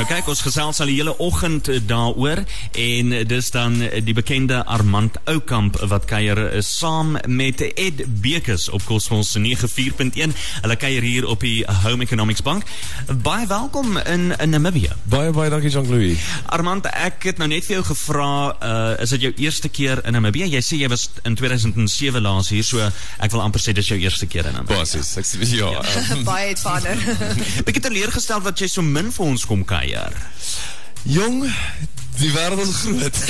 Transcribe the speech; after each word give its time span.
Nou 0.00 0.08
kyk, 0.08 0.30
ons 0.32 0.40
gesels 0.40 0.78
al 0.80 0.88
die 0.88 0.94
hele 0.96 1.12
oggend 1.20 1.68
eh, 1.68 1.76
daaroor 1.84 2.40
en 2.80 3.10
dis 3.28 3.48
dan 3.52 3.74
die 4.00 4.14
bekende 4.16 4.62
Armand 4.64 5.18
Oukamp 5.28 5.76
wat 5.90 6.06
kuier 6.08 6.38
eh, 6.46 6.62
saam 6.64 7.18
met 7.28 7.60
Ed 7.60 8.00
Bekes 8.24 8.70
op 8.72 8.86
Cosmos 8.88 9.34
94.1. 9.36 10.32
Hulle 10.64 10.76
kuier 10.80 11.04
hier 11.04 11.26
op 11.28 11.44
die 11.44 11.66
Home 11.82 12.06
Economics 12.06 12.40
Bank. 12.40 12.64
Baie 13.12 13.44
welkom 13.50 13.98
in 13.98 14.32
in 14.38 14.56
Namibië. 14.56 14.94
Baie 15.12 15.34
baie 15.36 15.52
dankie 15.52 15.68
Jean-Louis. 15.74 16.16
Armand, 16.48 16.88
ek 16.88 17.28
het 17.28 17.44
nou 17.44 17.50
net 17.52 17.68
vir 17.68 17.76
jou 17.76 17.84
gevra, 17.90 18.30
uh, 18.56 19.02
is 19.04 19.12
dit 19.18 19.28
jou 19.28 19.32
eerste 19.44 19.68
keer 19.68 20.00
in 20.08 20.16
Namibië? 20.16 20.48
Jy 20.54 20.64
sê 20.64 20.80
jy 20.80 20.88
was 20.88 21.10
in 21.28 21.36
2007 21.36 22.24
laas 22.24 22.48
hier, 22.54 22.64
so 22.64 22.80
ek 23.20 23.36
wil 23.36 23.44
amper 23.44 23.60
sê 23.60 23.76
dis 23.76 23.92
jou 23.92 24.00
eerste 24.00 24.30
keer 24.32 24.48
in 24.48 24.56
Namibië. 24.62 24.80
Basis, 24.80 25.12
ek 25.20 25.28
sê 25.28 25.44
ja. 25.60 25.76
Um, 26.16 26.24
baie 26.32 26.54
het 26.54 26.64
vader. 26.64 26.96
Ek 27.66 27.74
het 27.76 27.84
teleurgestel 27.90 28.48
dat 28.48 28.64
jy 28.64 28.72
so 28.78 28.86
min 28.96 29.12
vir 29.12 29.28
ons 29.28 29.44
kom 29.44 29.60
kuier 29.68 29.89
kuier? 29.90 30.16
Jong, 31.02 31.46
die 32.20 32.30
wêreld 32.34 32.60
is 32.60 32.74
groot. 32.84 33.20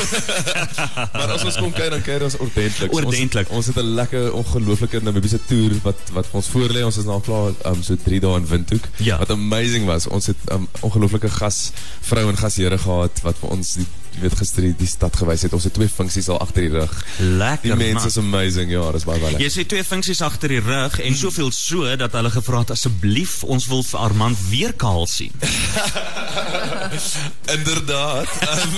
maar 1.15 1.35
as 1.37 1.45
ons 1.47 1.59
kom 1.61 1.71
kuier 1.75 1.95
dan 1.95 2.03
kuier 2.03 2.25
ons 2.27 2.37
ordentlik. 2.43 2.93
Ordentlik. 2.97 3.51
Ons, 3.51 3.57
ons 3.57 3.71
het 3.71 3.79
'n 3.79 3.95
lekker 3.95 4.33
ongelooflike 4.35 5.03
Namibiese 5.07 5.39
toer 5.47 5.77
wat 5.87 6.11
wat 6.17 6.27
ons 6.33 6.51
voorlê. 6.51 6.83
Ons 6.85 6.99
is 6.99 7.07
nou 7.07 7.21
klaar 7.23 7.55
um, 7.71 7.83
so 7.83 7.97
3 7.97 8.21
dae 8.21 8.43
in 8.43 8.47
Windhoek. 8.51 8.91
Ja. 8.97 9.19
Wat 9.23 9.31
amazing 9.31 9.87
was. 9.87 10.07
Ons 10.07 10.27
het 10.27 10.51
um, 10.51 10.69
ongelooflike 10.81 11.31
gas 11.31 11.71
vrou 12.01 12.29
en 12.29 12.37
gasheere 12.37 12.79
gehad 12.79 13.23
wat 13.23 13.39
vir 13.39 13.57
ons 13.59 13.75
die 13.79 13.87
jy 14.11 14.25
weet 14.25 14.37
gister 14.41 14.65
die, 14.67 14.73
die 14.75 14.89
stad 14.91 15.15
gewys 15.17 15.45
het. 15.47 15.55
Ons 15.55 15.69
het 15.69 15.75
twee 15.77 15.89
funksies 15.89 16.29
al 16.33 16.41
agter 16.43 16.67
die 16.67 16.73
rug. 16.75 16.93
Lekker. 17.21 17.71
Die 17.71 17.79
mense 17.79 18.11
is 18.11 18.19
amazing. 18.19 18.73
Ja, 18.75 18.91
dis 18.95 19.07
baie 19.09 19.21
baie 19.23 19.37
lekker. 19.37 19.47
Jy 19.47 19.53
sê 19.55 19.67
twee 19.71 19.87
funksies 19.87 20.21
agter 20.27 20.51
die 20.57 20.63
rug 20.65 20.99
en 21.01 21.17
soveel 21.17 21.53
so 21.55 21.87
dat 22.01 22.17
hulle 22.19 22.33
gevra 22.35 22.65
het 22.65 22.75
asseblief 22.75 23.41
ons 23.45 23.69
wil 23.71 23.85
vir 23.87 24.03
Armand 24.03 24.39
weer 24.51 24.75
kaal 24.75 25.07
sien. 25.11 25.35
Inderdaad. 27.57 28.29
Um, 28.43 28.73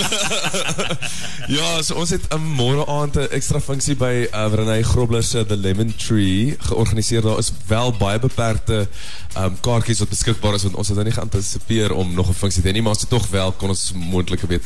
ja, 1.57 1.83
so 1.83 1.95
ons 1.95 2.11
het 2.11 2.29
'n 2.29 2.35
um, 2.35 2.47
môre 2.57 2.87
aand 2.87 3.15
'n 3.17 3.29
ekstra 3.31 3.61
funksie 3.61 3.97
by 3.97 4.29
uh, 4.33 4.53
Renay 4.55 4.83
Grobler 4.83 5.23
se 5.23 5.47
The 5.47 5.57
Lemon 5.57 5.95
Tree 5.97 6.57
georganiseer. 6.59 7.23
Daar 7.23 7.39
is 7.39 7.53
wel 7.67 7.93
baie 7.93 8.19
beperkte 8.19 8.89
um 9.37 9.61
kaartjies 9.61 9.99
wat 9.99 10.09
beskikbaar 10.09 10.55
is 10.55 10.63
want 10.63 10.75
ons 10.77 10.89
het 10.89 10.97
nou 10.97 11.07
nie 11.07 11.15
geantisipeer 11.17 11.93
om 11.93 12.15
nog 12.15 12.29
'n 12.29 12.35
funksie 12.35 12.63
te 12.63 12.69
hê 12.69 12.73
nie, 12.73 12.83
maar 12.83 12.93
ons 12.93 13.01
het 13.01 13.11
tog 13.11 13.29
wel 13.29 13.53
kon 13.53 13.69
ons 13.69 13.93
moontlik 13.95 14.41
weet 14.41 14.65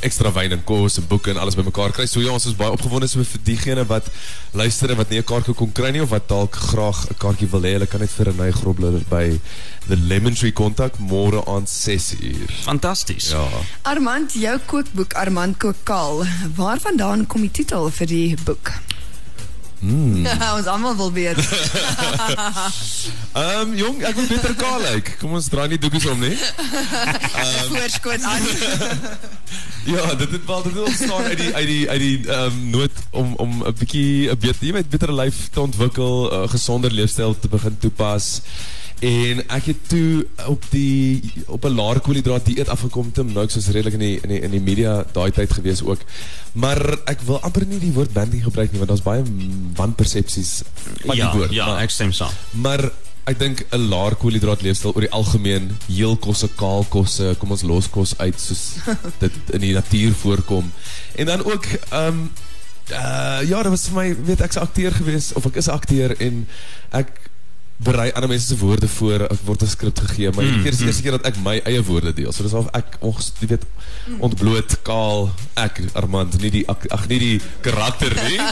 ekstra 0.00 0.32
wyn 0.32 0.52
en 0.52 0.64
kos 0.64 0.98
en 0.98 1.06
boeke 1.06 1.30
en 1.30 1.36
alles 1.36 1.56
bymekaar 1.58 1.90
kry. 1.90 2.06
So 2.06 2.20
ja, 2.20 2.30
ons 2.30 2.46
is 2.46 2.56
baie 2.56 2.70
opgewonde 2.70 3.08
so 3.08 3.24
vir 3.24 3.40
diegene 3.42 3.84
wat 3.86 4.10
luister 4.52 4.90
en 4.90 4.96
wat 4.96 5.10
nie 5.10 5.18
'n 5.18 5.24
kaartjie 5.24 5.54
kon 5.54 5.72
kry 5.72 5.90
nie 5.90 6.02
of 6.02 6.10
wat 6.10 6.28
dalk 6.28 6.54
graag 6.54 7.06
'n 7.10 7.18
kaartjie 7.18 7.50
wil 7.50 7.62
hê. 7.62 7.72
Hulle 7.72 7.86
kan 7.86 8.00
net 8.00 8.10
vir 8.10 8.26
Renay 8.26 8.50
Grobler 8.52 9.00
by 9.08 9.40
The 9.88 9.96
Lemon 9.96 10.34
Tree 10.34 10.52
kontak 10.52 10.98
môre 10.98 11.42
aand 11.46 11.67
6uur. 11.68 12.50
Fantasties. 12.62 13.30
Ja. 13.30 13.46
Armand, 13.82 14.32
jou 14.32 14.58
kookboek 14.66 15.14
Armand 15.14 15.56
kook 15.56 15.76
kaal. 15.82 16.24
Waarvandaan 16.56 17.26
kom 17.26 17.44
die 17.46 17.50
titel 17.50 17.90
vir 17.90 18.06
die 18.06 18.36
boek? 18.44 18.72
Mm. 19.78 20.26
ons 20.56 20.66
almal 20.66 20.96
wil 20.96 21.12
weet. 21.12 21.38
Ehm 23.38 23.60
um, 23.60 23.74
jong, 23.78 24.00
ek 24.02 24.16
wil 24.18 24.26
beter 24.26 24.54
kaal 24.58 24.80
lyk. 24.82 25.12
Kom 25.20 25.36
ons 25.38 25.46
draai 25.52 25.68
nie 25.70 25.78
doekies 25.78 26.08
om 26.10 26.18
nie. 26.18 26.34
Um, 26.34 27.68
Voorskoot 27.76 28.24
aan. 28.26 28.48
ja, 29.86 30.14
dit 30.18 30.34
het 30.34 30.44
wel 30.46 30.62
dit 30.66 30.74
het 30.74 30.82
ontstaan 30.82 31.30
uit 31.30 31.38
die 31.38 31.52
uit 31.54 31.68
die 31.70 31.84
uit 31.90 32.00
die 32.00 32.16
ehm 32.26 32.48
um, 32.48 32.58
nood 32.74 33.04
om 33.10 33.34
om 33.38 33.62
'n 33.62 33.76
bietjie 33.78 34.30
'n 34.32 34.38
beter, 34.38 34.66
jy 34.66 34.72
weet, 34.80 34.90
beter 34.90 35.14
lyf 35.14 35.46
te 35.54 35.60
ontwikkel, 35.60 36.26
'n 36.26 36.42
uh, 36.42 36.50
gesonder 36.50 36.90
leefstyl 36.90 37.38
te 37.38 37.48
begin 37.48 37.78
toepas. 37.78 38.40
En 38.98 39.44
ek 39.54 39.64
het 39.70 39.82
toe 39.86 40.26
op 40.50 40.64
die 40.70 41.22
op 41.46 41.64
'n 41.64 41.74
laer 41.74 42.00
koolhidraat 42.00 42.44
dieet 42.44 42.68
afgekom 42.68 43.12
te 43.12 43.22
nou 43.22 43.44
ek 43.44 43.50
soos 43.50 43.68
redelik 43.70 43.94
in 43.94 43.98
die 43.98 44.18
in 44.22 44.28
die 44.28 44.40
in 44.40 44.50
die 44.50 44.60
media 44.60 45.04
daai 45.12 45.30
tyd 45.30 45.52
gewees 45.52 45.82
ook. 45.82 46.00
Maar 46.52 46.98
ek 47.04 47.20
wil 47.20 47.40
amper 47.40 47.66
nie 47.66 47.78
die 47.78 47.92
woord 47.92 48.12
bandy 48.12 48.40
gebruik 48.40 48.72
nie 48.72 48.78
want 48.78 48.90
daar's 48.90 49.02
baie 49.02 49.22
wanpersepsies 49.74 50.62
van 51.06 51.16
ja, 51.16 51.30
die 51.30 51.38
woord. 51.38 51.52
Ja, 51.52 51.66
maar, 51.66 51.82
ek 51.82 51.90
stem 51.90 52.12
saam. 52.12 52.32
Maar 52.50 52.90
ek 53.24 53.38
dink 53.38 53.66
'n 53.70 53.88
laer 53.88 54.14
koolhidraat 54.14 54.62
leefstyl 54.62 54.92
oor 54.94 55.06
die 55.06 55.14
algemeen, 55.14 55.76
heel 55.86 56.16
kosse, 56.16 56.48
kaal 56.48 56.84
kosse, 56.88 57.36
kom 57.38 57.50
ons 57.50 57.62
los 57.62 57.88
kos 57.88 58.18
uit 58.18 58.40
soos 58.40 58.76
dit 59.22 59.32
in 59.52 59.60
die 59.60 59.74
natuur 59.74 60.12
voorkom. 60.12 60.72
En 61.14 61.26
dan 61.26 61.44
ook 61.44 61.64
ehm 61.90 62.06
um, 62.06 62.30
uh, 62.90 63.40
ja, 63.46 63.62
dit 63.62 63.70
was 63.70 63.88
vir 63.88 63.94
my, 63.94 64.24
weet 64.24 64.40
ek's 64.40 64.56
'n 64.56 64.66
akteur 64.66 64.92
gewees 64.92 65.32
of 65.32 65.46
ek 65.46 65.56
is 65.56 65.68
'n 65.68 65.76
akteur 65.78 66.20
en 66.20 66.48
ek 66.90 67.30
berei 67.78 68.08
ander 68.12 68.28
mense 68.28 68.46
se 68.46 68.56
woorde 68.58 68.88
voor 68.88 69.20
ek 69.30 69.42
word 69.46 69.62
'n 69.62 69.70
skrip 69.70 69.98
gegee 69.98 70.30
maar 70.34 70.44
mm, 70.44 70.62
dit 70.62 70.72
is 70.72 70.78
die 70.78 70.86
eerste 70.86 71.02
mm. 71.02 71.08
keer 71.08 71.18
dat 71.18 71.26
ek 71.30 71.36
my 71.42 71.60
eie 71.64 71.82
woorde 71.82 72.12
deel. 72.12 72.32
So 72.32 72.42
dis 72.42 72.52
of 72.52 72.66
ek 72.74 72.98
ons 73.00 73.32
jy 73.38 73.46
weet 73.54 73.66
ontbloot 74.18 74.82
kaal 74.82 75.30
ek 75.54 75.78
Armand 75.94 76.40
nie 76.42 76.50
die 76.50 76.64
ag 76.68 77.06
nie 77.08 77.18
die 77.18 77.40
karakter 77.62 78.14
nie. 78.26 78.40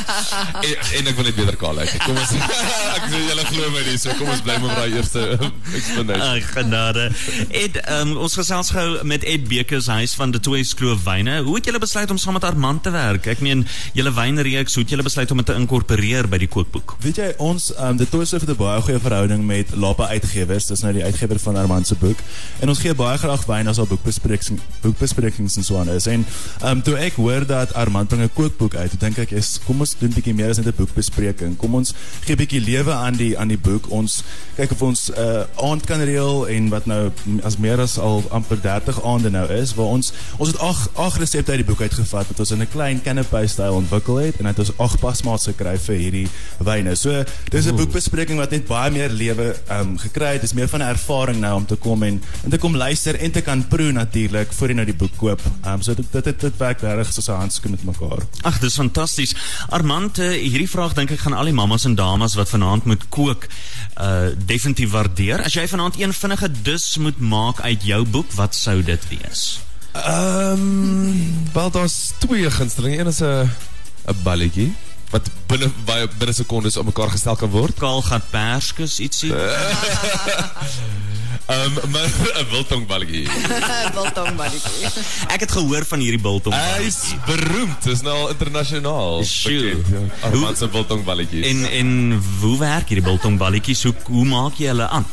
En, 0.56 0.72
en 0.98 1.08
ek 1.10 1.16
wil 1.18 1.26
net 1.26 1.36
beter 1.36 1.56
kaal 1.58 1.78
ek 1.82 1.90
kom 2.04 2.16
ons 2.16 2.32
ek 2.96 3.08
sê 3.10 3.20
julle 3.26 3.44
glo 3.50 3.70
my 3.74 3.82
nie 3.88 3.98
so 3.98 4.14
kom 4.18 4.30
ons 4.30 4.44
bly 4.46 4.56
met 4.62 4.78
daai 4.78 4.94
eerste 4.94 5.24
explanation. 5.78 6.22
Ag 6.26 6.46
genade. 6.54 7.08
Ed 7.50 7.80
um, 7.98 8.14
ons 8.22 8.38
gesels 8.38 8.70
gou 8.74 8.86
met 9.02 9.26
Ed 9.26 9.48
Bekes 9.50 9.90
huis 9.90 10.14
van 10.14 10.30
die 10.34 10.40
twee 10.40 10.64
skroof 10.64 11.02
wyne. 11.06 11.40
Hoe 11.46 11.58
het 11.58 11.66
julle 11.66 11.82
besluit 11.82 12.10
om 12.14 12.18
saam 12.18 12.38
met 12.38 12.46
Armand 12.46 12.82
te 12.86 12.94
werk? 12.94 13.26
Ek 13.26 13.42
meen 13.44 13.66
julle 13.98 14.14
wynreeks 14.14 14.78
hoe 14.78 14.86
het 14.86 14.94
julle 14.94 15.06
besluit 15.06 15.30
om 15.34 15.42
dit 15.42 15.50
te 15.50 15.58
inkorporeer 15.58 16.30
by 16.30 16.40
die 16.42 16.50
kookboek? 16.50 16.96
Weet 17.02 17.20
jy 17.22 17.28
ons 17.42 17.72
um, 17.74 17.98
die 17.98 18.08
twee 18.10 18.26
skroof 18.28 18.46
het 18.46 18.54
'n 18.54 18.60
baie 18.62 18.82
goeie 18.86 19.02
verhouding 19.16 19.46
met 19.46 19.74
Lapa 19.74 20.08
Uitgewers. 20.08 20.66
Dis 20.68 20.82
nou 20.84 20.92
die 20.92 21.04
uitgewer 21.04 21.38
van 21.40 21.56
Armand 21.56 21.86
se 21.86 21.96
boek. 21.96 22.18
En 22.60 22.68
ons 22.68 22.80
gee 22.84 22.92
baie 22.94 23.16
graag 23.18 23.46
wyn 23.48 23.68
as 23.70 23.78
al 23.80 23.88
boekbesprekings 23.88 24.60
boekbesprekings 24.82 25.56
en 25.56 25.64
so 25.64 25.78
aan 25.80 25.88
is. 25.94 26.06
En 26.06 26.26
ehm 26.60 26.68
um, 26.76 26.82
toe 26.84 26.96
ek 27.00 27.16
hoor 27.16 27.46
dat 27.48 27.72
Armand 27.74 28.12
'n 28.12 28.28
kookboek 28.34 28.74
uit, 28.74 29.00
dink 29.00 29.18
ek 29.18 29.30
is 29.30 29.58
kom 29.64 29.80
ons 29.80 29.94
doen 29.98 30.10
'n 30.10 30.14
bietjie 30.14 30.34
meer 30.34 30.50
as 30.50 30.56
net 30.56 30.66
'n 30.66 30.76
boekbespreking. 30.76 31.56
Kom 31.56 31.74
ons 31.74 31.94
gee 32.24 32.34
'n 32.34 32.38
bietjie 32.38 32.60
lewe 32.60 32.92
aan 32.92 33.16
die 33.16 33.38
aan 33.38 33.48
die 33.48 33.58
boek. 33.58 33.90
Ons 33.90 34.22
kyk 34.56 34.70
of 34.72 34.82
ons 34.82 35.10
'n 35.10 35.20
uh, 35.20 35.70
aand 35.70 35.86
kan 35.86 36.00
reël 36.00 36.48
en 36.48 36.68
wat 36.68 36.86
nou 36.86 37.10
as 37.42 37.56
meer 37.56 37.80
as 37.80 37.98
al 37.98 38.24
amper 38.30 38.60
30 38.60 39.02
aande 39.02 39.30
nou 39.30 39.48
is 39.52 39.74
waar 39.74 39.86
ons 39.96 40.12
ons 40.36 40.48
het 40.48 40.58
ag 40.58 40.88
ag 40.94 41.16
resepte 41.18 41.50
uit 41.50 41.64
die 41.64 41.72
boek 41.72 41.80
uitgevat 41.80 42.28
wat 42.28 42.38
ons 42.40 42.50
in 42.50 42.60
'n 42.60 42.68
klein 42.68 43.02
canapé 43.02 43.46
styl 43.46 43.74
ontwikkel 43.74 44.16
het 44.16 44.36
en 44.36 44.46
het 44.46 44.58
ons 44.58 44.76
ag 44.78 44.98
pasmaats 44.98 45.46
gekry 45.46 45.78
vir 45.78 45.96
hierdie 45.96 46.28
wyne. 46.58 46.94
So 46.94 47.24
dis 47.48 47.66
'n 47.66 47.76
boekbespreking 47.76 48.38
wat 48.38 48.50
net 48.50 48.66
baie 48.66 48.90
meer 48.90 49.05
lewe 49.10 49.56
um, 49.70 49.98
gekry 49.98 50.32
het. 50.36 50.40
Dis 50.40 50.52
meer 50.52 50.68
van 50.68 50.80
'n 50.80 50.92
ervaring 50.94 51.40
nou 51.40 51.54
om 51.56 51.66
te 51.66 51.76
kom 51.76 52.02
en 52.02 52.22
en 52.44 52.50
te 52.50 52.58
kom 52.58 52.76
luister 52.76 53.14
en 53.14 53.30
te 53.30 53.40
kan 53.40 53.66
proe 53.68 53.92
natuurlik 53.92 54.52
voor 54.52 54.68
jy 54.68 54.74
nou 54.74 54.86
die 54.86 54.94
boek 54.94 55.16
koop. 55.16 55.40
Um, 55.66 55.82
so 55.82 55.94
dit 55.94 56.06
dit 56.12 56.24
dit, 56.24 56.40
dit 56.40 56.56
werk 56.56 56.80
regtig 56.80 57.12
soos 57.12 57.28
'n 57.28 57.40
handskoen 57.40 57.70
met 57.70 57.84
mekaar. 57.84 58.26
Ag, 58.42 58.58
dis 58.58 58.74
fantasties. 58.74 59.34
Armand, 59.68 60.18
uh, 60.18 60.30
hierdie 60.30 60.70
vraag 60.70 60.94
dink 60.94 61.10
ek 61.10 61.18
gaan 61.18 61.32
al 61.32 61.44
die 61.44 61.52
mammas 61.52 61.84
en 61.84 61.94
dames 61.94 62.34
wat 62.34 62.48
vanaand 62.48 62.84
moet 62.84 63.08
kook 63.08 63.46
uh 64.00 64.28
definitief 64.46 64.90
waardeer. 64.90 65.42
As 65.42 65.54
jy 65.54 65.68
vanaand 65.68 66.00
een 66.00 66.12
vinnige 66.12 66.50
dis 66.62 66.96
moet 66.96 67.18
maak 67.18 67.60
uit 67.60 67.82
jou 67.82 68.04
boek, 68.04 68.32
wat 68.32 68.54
sou 68.54 68.82
dit 68.82 69.08
wees? 69.08 69.60
Ehm, 69.92 70.52
um, 70.52 71.50
wel 71.52 71.70
daar's 71.70 72.12
twee 72.18 72.50
gunstelinge. 72.50 72.98
Een 72.98 73.06
is 73.06 73.20
'n 73.20 73.50
'n 74.06 74.22
balletjie 74.22 74.74
wat 75.10 75.30
binne 75.46 75.70
baie 75.86 76.08
binne 76.18 76.34
sekondes 76.34 76.76
op 76.76 76.90
mekaar 76.90 77.10
gestel 77.14 77.36
kan 77.36 77.50
word. 77.50 77.76
Kaalgat 77.78 78.30
perskus 78.30 79.00
ietsie. 79.00 79.32
Ehm 81.46 81.78
um, 81.78 81.90
maar 81.90 82.10
'n 82.42 82.46
biltongballetjie. 82.50 83.28
biltongballetjie. 83.94 84.86
Ek 85.34 85.40
het 85.40 85.52
gehoor 85.52 85.84
van 85.86 85.98
hierdie 85.98 86.20
biltong. 86.20 86.54
Hy's 86.54 87.14
beroemd, 87.26 87.82
dis 87.82 88.00
nou 88.02 88.16
al 88.18 88.28
internasionaal. 88.28 89.22
Armand 90.20 90.58
se 90.58 90.68
biltongballetjies. 90.68 91.46
En 91.46 91.70
en 91.70 92.22
hoe 92.40 92.58
werk 92.58 92.88
hierdie 92.88 93.06
biltongballetjies? 93.06 93.82
Hoe 93.82 93.94
hoe 94.04 94.24
maak 94.24 94.58
jy 94.58 94.66
hulle 94.66 94.88
aan? 94.88 95.06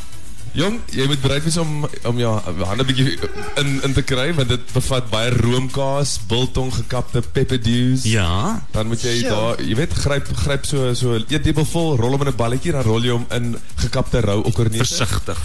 Jong, 0.53 0.75
jy 0.93 1.07
moet 1.09 1.21
bereid 1.23 1.41
wees 1.47 1.55
om 1.57 1.87
om 2.05 2.19
ja, 2.21 2.31
hande 2.69 2.85
bietjie 2.85 3.15
in 3.57 3.71
in 3.87 3.93
te 3.97 4.03
kry 4.05 4.27
want 4.37 4.51
dit 4.53 4.73
bevat 4.75 5.07
baie 5.09 5.31
roomkaas, 5.33 6.19
biltong 6.29 6.69
gekapte 6.75 7.23
pepperdews. 7.33 8.05
Ja. 8.05 8.61
Dan 8.75 8.91
moet 8.91 9.01
jy 9.01 9.15
daar, 9.25 9.57
jy 9.57 9.79
weet, 9.81 9.97
gryp 10.03 10.29
gryp 10.43 10.69
so 10.69 10.93
so 10.93 11.17
'n 11.17 11.25
eetlepel 11.33 11.65
vol, 11.65 11.95
rol 11.97 12.13
hom 12.13 12.21
in 12.21 12.33
'n 12.33 12.37
balletjie, 12.37 12.71
dan 12.71 12.85
rol 12.85 13.01
jy 13.01 13.17
hom 13.17 13.25
in 13.33 13.57
gekapte 13.81 14.21
rou 14.21 14.43
okkerneute. 14.43 14.85
Versigtig. 14.85 15.41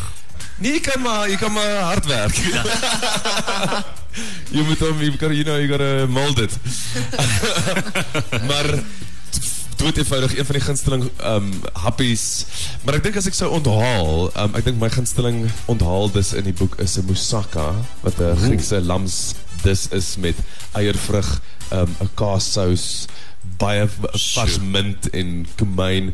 Nee, 0.59 0.73
jy 0.73 0.81
kan 0.81 1.01
maar, 1.01 1.29
jy 1.31 1.37
kan 1.37 1.53
maar 1.53 1.81
hard 1.89 2.07
werk. 2.07 2.37
Ja. 2.37 2.63
jy 4.57 4.63
moet 4.63 4.79
hom, 4.79 5.01
you, 5.01 5.13
you 5.33 5.45
know, 5.45 5.57
you 5.57 5.69
got 5.69 5.79
to 5.79 6.07
mold 6.07 6.39
it. 6.39 6.53
maar 8.51 8.83
dood 9.79 9.97
eenvoudig 9.97 10.37
een 10.39 10.45
van 10.45 10.57
die 10.59 10.65
gunsteling 10.65 11.05
um 11.25 11.51
happies. 11.73 12.25
Maar 12.85 12.99
ek 12.99 13.05
dink 13.07 13.19
as 13.21 13.29
ek 13.31 13.37
sou 13.39 13.51
onthaal, 13.55 14.27
um 14.43 14.57
ek 14.59 14.67
dink 14.67 14.81
my 14.83 14.91
gunsteling 14.91 15.45
onthaal 15.71 16.11
dis 16.15 16.33
in 16.39 16.49
die 16.49 16.57
boek 16.57 16.75
is 16.83 16.99
'n 16.99 17.07
moussaka 17.07 17.69
wat 18.03 18.19
'n 18.19 18.37
Griekse 18.43 18.81
lams 18.83 19.35
dis 19.63 19.89
is 19.95 20.17
met 20.17 20.37
eiervrug, 20.75 21.31
um 21.71 21.95
'n 22.03 22.11
kaassous, 22.15 23.07
baie 23.59 23.87
vars 24.35 24.59
mint 24.59 25.11
en 25.11 25.47
baie 25.79 26.13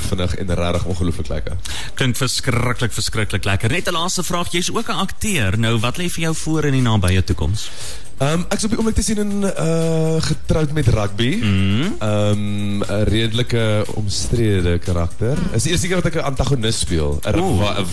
vinnig 0.00 0.34
en 0.34 0.54
regtig 0.54 0.84
ongelooflik 0.84 1.28
lekker. 1.28 1.56
Klink 1.94 2.16
verskriklik 2.16 2.92
verskriklik 2.92 3.44
lekker. 3.44 3.70
Net 3.70 3.88
'n 3.88 3.92
laaste 3.92 4.22
vraag, 4.22 4.52
jy's 4.52 4.70
ook 4.70 4.88
'n 4.88 4.96
akteur. 5.06 5.58
Nou 5.58 5.78
wat 5.78 5.96
lê 5.98 6.08
vir 6.10 6.20
jou 6.22 6.34
voor 6.34 6.64
in 6.64 6.72
die 6.72 6.82
nabye 6.82 7.24
toekoms? 7.24 7.70
Ehm 8.18 8.32
um, 8.32 8.44
ek 8.48 8.58
is 8.58 8.64
op 8.64 8.70
die 8.70 8.78
oomblik 8.78 8.94
te 8.94 9.02
sien 9.02 9.18
in 9.18 9.42
uh 9.42 10.22
getroud 10.22 10.72
met 10.72 10.88
rugby. 10.88 11.38
Ehm 11.42 11.98
um, 12.00 12.78
'n 12.82 13.04
redelike 13.04 13.84
omstrede 13.94 14.78
karakter. 14.78 15.36
Is 15.52 15.62
die 15.62 15.70
eerste 15.72 15.86
keer 15.86 15.96
wat 15.96 16.06
ek 16.06 16.14
'n 16.14 16.24
antagonis 16.24 16.78
speel. 16.78 17.18
wa- 17.58 17.84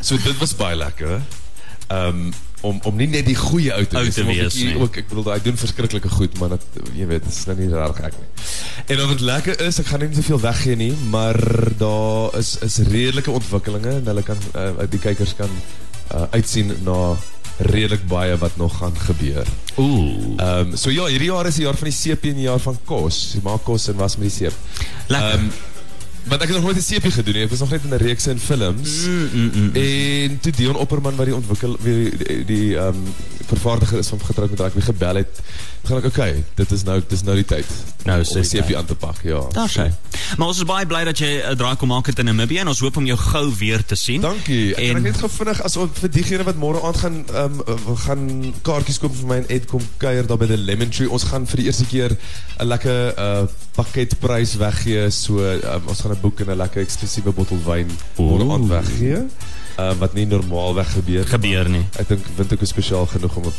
So 0.00 0.16
dit 0.16 0.38
was 0.38 0.54
baie 0.56 0.76
lekker. 0.76 1.20
Ehm 1.88 2.08
um, 2.08 2.32
om 2.60 2.80
om 2.84 2.96
nie 2.96 3.06
net 3.06 3.26
die 3.26 3.34
goeie 3.36 3.72
ou 3.74 3.84
te 3.84 3.96
te 4.14 4.24
wees, 4.42 4.54
ook 4.82 4.96
ek 4.96 5.08
bedoel 5.08 5.32
hy 5.32 5.40
doen 5.42 5.56
verskriklike 5.56 6.08
goed, 6.08 6.38
maar 6.38 6.48
dat 6.48 6.62
jy 6.94 7.06
weet, 7.06 7.22
dit 7.24 7.32
is 7.32 7.44
nou 7.46 7.58
nie 7.58 7.68
regtig 7.68 8.04
ek 8.04 8.12
nie. 8.18 8.28
En 8.86 9.00
wat 9.08 9.20
lekker 9.20 9.60
is, 9.66 9.78
ek 9.82 9.86
gaan 9.90 10.00
nie 10.04 10.12
te 10.14 10.22
veel 10.22 10.40
weggee 10.40 10.76
nie, 10.78 10.92
maar 11.10 11.36
daar 11.78 12.36
is 12.38 12.52
is 12.62 12.76
redelike 12.86 13.30
ontwikkelinge 13.34 13.96
en 13.98 14.06
hulle 14.12 14.22
kan 14.22 14.38
uh, 14.54 14.68
die 14.90 15.00
kykers 15.02 15.32
kan 15.38 15.50
uh, 16.14 16.22
uitsien 16.30 16.70
na 16.86 17.16
redelik 17.66 18.04
baie 18.06 18.36
wat 18.38 18.56
nog 18.60 18.76
gaan 18.78 18.94
gebeur. 19.08 19.46
Ooh. 19.80 20.36
Ehm 20.36 20.70
um, 20.70 20.76
so 20.76 20.90
ja, 20.94 21.06
hierdie 21.10 21.32
jaar 21.32 21.48
is 21.50 21.58
die 21.58 21.64
jaar 21.66 21.78
van 21.80 21.88
die 21.90 21.96
seepie 21.98 22.30
en 22.30 22.36
die 22.42 22.46
jaar 22.46 22.62
van 22.62 22.78
kos. 22.84 23.32
Jy 23.34 23.40
maak 23.42 23.64
kos 23.66 23.88
en 23.90 23.96
was 23.98 24.16
met 24.20 24.28
die 24.30 24.36
seep. 24.36 24.54
Lekker. 25.08 25.40
Ehm 25.40 25.50
want 26.26 26.42
ek 26.42 26.48
het 26.50 26.56
nog 26.58 26.64
nooit 26.66 26.76
'n 26.78 26.82
seepie 26.82 27.10
gedoen 27.14 27.34
nie. 27.34 27.42
Ek 27.46 27.50
was 27.50 27.60
nog 27.62 27.70
net 27.70 27.84
in 27.86 27.90
'n 27.94 28.02
reeks 28.02 28.26
en 28.26 28.38
films. 28.38 28.94
Mm, 29.06 29.28
mm, 29.32 29.50
mm. 29.54 29.70
En 29.74 30.38
toe 30.40 30.52
Dion 30.52 30.74
Opperman 30.76 31.14
wat 31.16 31.26
die 31.26 31.34
ontwikkel 31.34 31.76
die- 31.82 32.44
die 32.44 32.76
ehm 32.76 32.88
um, 32.88 33.14
vervaardiger 33.46 33.98
is 33.98 34.08
van 34.08 34.20
getroud 34.20 34.50
met 34.50 34.60
rugby 34.60 34.80
gebel 34.80 35.14
het, 35.22 35.40
gaan 35.86 35.98
ek 35.98 36.04
okay, 36.10 36.44
dit 36.58 36.72
is 36.72 36.82
nou 36.82 37.00
dis 37.08 37.22
nou 37.22 37.34
die 37.36 37.44
tyd. 37.44 37.66
Nou 38.04 38.16
om 38.18 38.22
is 38.22 38.32
die 38.34 38.42
seepie 38.44 38.74
tyd. 38.74 38.76
aan 38.76 38.86
te 38.86 38.94
pak, 38.94 39.22
ja. 39.22 39.40
Daar 39.52 39.70
sê. 39.70 39.86
Maar 40.38 40.48
ons 40.48 40.58
is 40.58 40.66
baie 40.66 40.86
bly 40.86 41.04
dat 41.04 41.18
jy 41.18 41.42
'n 41.52 41.56
draai 41.56 41.76
kom 41.76 41.88
maak 41.88 42.06
het 42.06 42.18
in 42.18 42.24
Namibië 42.26 42.58
en 42.58 42.68
ons 42.68 42.80
hoop 42.80 42.96
om 42.96 43.06
jou 43.06 43.18
gou 43.18 43.54
weer 43.58 43.84
te 43.84 43.94
sien. 43.94 44.20
Dankie. 44.20 44.74
Ek 44.74 44.78
En- 44.78 44.96
ek 44.96 45.02
net 45.02 45.16
gou 45.16 45.30
vinnig 45.30 45.62
as 45.62 45.76
ons 45.76 45.90
vir 46.00 46.10
diegene 46.10 46.44
wat 46.44 46.56
môre 46.56 46.82
aand 46.82 46.96
gaan 46.96 47.24
ehm 47.34 47.60
um, 47.66 47.96
gaan 47.96 48.54
kaartjies 48.62 48.98
koop 48.98 49.14
vir 49.14 49.26
my 49.26 49.36
en 49.36 49.48
Ed 49.48 49.66
kom 49.66 49.82
kuier 49.98 50.26
daar 50.26 50.38
by 50.38 50.46
the 50.46 50.56
Lemon 50.56 50.90
Tree. 50.90 51.10
Ons 51.10 51.24
gaan 51.24 51.46
vir 51.46 51.56
die 51.56 51.66
eerste 51.66 51.84
keer 51.86 52.16
'n 52.60 52.66
lekker 52.66 53.14
uh 53.18 53.46
pakketprys 53.76 54.56
weggee. 54.56 55.10
So 55.10 55.38
um, 55.38 55.82
ons 55.86 56.00
gaan 56.00 56.12
'n 56.12 56.20
boek 56.20 56.40
en 56.40 56.50
'n 56.50 56.56
lekker 56.56 56.82
eksklusiewe 56.82 57.32
bottel 57.32 57.58
wyn 57.64 57.90
môre 58.18 58.50
aand 58.52 58.68
weggee. 58.68 59.26
Uh, 59.76 59.92
wat 60.00 60.14
nie 60.16 60.24
normaalweg 60.26 60.88
gebeur 60.92 61.20
nie, 61.24 61.28
Gebeur 61.28 61.62
maar 61.68 61.72
nie. 61.78 61.84
Ek 62.00 62.08
dink 62.08 62.24
Windhoek 62.36 62.62
is 62.64 62.68
spesiaal 62.72 63.06
genoeg 63.06 63.36
om 63.36 63.44
om 63.44 63.52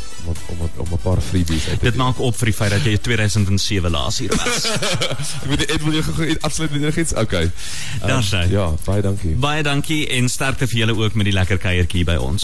om 0.50 0.58
'n- 0.66 0.80
om 0.82 0.88
'n 0.92 0.98
paar 1.02 1.20
freebies 1.22 1.68
uit 1.68 1.78
te 1.78 1.84
Dit 1.84 1.94
deel. 1.94 2.02
maak 2.04 2.18
op 2.18 2.34
vir 2.36 2.46
die 2.46 2.54
feit 2.54 2.70
dat 2.70 2.82
jy 2.84 2.96
2007 2.98 3.90
laas 3.90 4.18
hier 4.18 4.34
was. 4.34 4.64
Ek 5.42 5.48
weet 5.48 5.70
Ed 5.70 5.82
wil 5.84 5.92
jy 5.94 6.02
gou 6.02 6.36
afsluit 6.40 6.70
met 6.70 6.82
enigiets? 6.82 7.14
Okay. 7.14 7.50
Daar 8.02 8.22
sê. 8.22 8.50
Ja, 8.50 8.74
baie 8.84 9.02
dankie. 9.02 9.34
Baie 9.38 9.62
dankie 9.62 10.06
en 10.08 10.28
sterkte 10.28 10.66
vir 10.66 10.78
julle 10.78 10.96
ook 10.98 11.14
met 11.14 11.24
die 11.24 11.32
lekker 11.34 11.58
kuiertjie 11.58 12.04
by 12.04 12.16
ons. 12.16 12.36